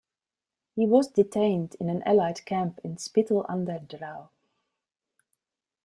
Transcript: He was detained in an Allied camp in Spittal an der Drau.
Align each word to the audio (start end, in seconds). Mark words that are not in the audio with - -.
He 0.75 0.87
was 0.87 1.11
detained 1.11 1.75
in 1.79 1.87
an 1.87 2.01
Allied 2.07 2.43
camp 2.45 2.79
in 2.83 2.97
Spittal 2.97 3.45
an 3.47 3.65
der 3.65 3.77
Drau. 3.81 4.31